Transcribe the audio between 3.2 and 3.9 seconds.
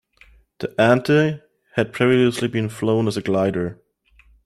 glider.